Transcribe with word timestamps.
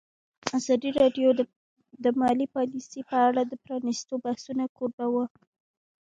ازادي 0.57 0.89
راډیو 0.99 1.27
د 2.03 2.05
مالي 2.19 2.47
پالیسي 2.55 3.01
په 3.09 3.15
اړه 3.27 3.41
د 3.45 3.53
پرانیستو 3.63 4.13
بحثونو 4.25 4.65
کوربه 4.77 5.05
وه. 5.13 5.25